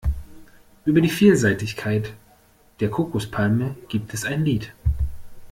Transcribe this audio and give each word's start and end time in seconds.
Über 0.83 0.99
die 0.99 1.11
Vielseitigkeit 1.11 2.11
der 2.79 2.89
Kokospalme 2.89 3.75
gibt 3.87 4.15
es 4.15 4.25
ein 4.25 4.43
Lied. 4.43 4.73